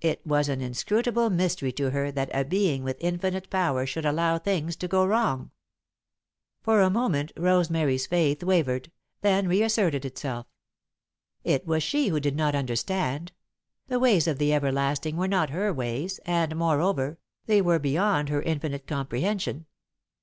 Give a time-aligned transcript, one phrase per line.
[0.00, 4.38] It was an inscrutable mystery to her that a Being with infinite power should allow
[4.38, 5.50] things to go wrong.
[6.62, 10.46] For the moment Rosemary's faith wavered, then re asserted itself.
[11.44, 13.32] It was she who did not understand:
[13.88, 18.40] the ways of the Everlasting were not her ways, and, moreover, they were beyond her
[18.42, 19.66] finite comprehension.